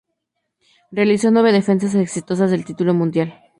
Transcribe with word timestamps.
Realizó 0.89 1.29
nueve 1.29 1.51
defensas 1.51 1.93
exitosas 1.93 2.49
del 2.49 2.65
título 2.65 2.95
mundial. 2.95 3.39